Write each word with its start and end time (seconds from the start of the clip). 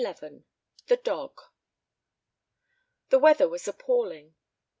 XI 0.03 0.43
The 0.87 0.97
Dog 0.97 1.39
THE 3.09 3.19
weather 3.19 3.47
was 3.47 3.67
appalling. 3.67 4.33